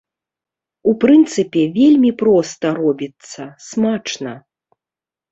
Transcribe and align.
У 0.91 0.93
прынцыпе, 1.01 1.61
вельмі 1.79 2.09
проста 2.21 2.71
робіцца, 2.79 3.41
смачна. 3.67 4.33